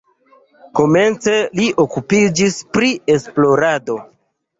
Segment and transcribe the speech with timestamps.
[0.77, 3.99] Komence li okupiĝis pri esplorado.